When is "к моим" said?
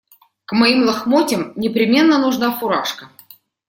0.45-0.83